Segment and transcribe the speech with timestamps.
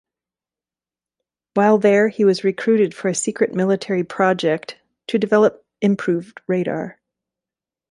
[1.53, 6.99] While there he was recruited for a secret military project to develop improved radar.